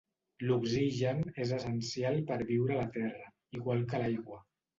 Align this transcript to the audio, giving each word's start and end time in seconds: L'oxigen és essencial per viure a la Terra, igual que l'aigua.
L'oxigen 0.43 1.19
és 1.45 1.53
essencial 1.57 2.17
per 2.33 2.39
viure 2.53 2.75
a 2.77 2.79
la 2.81 2.87
Terra, 2.97 3.29
igual 3.61 3.87
que 3.93 4.03
l'aigua. 4.05 4.43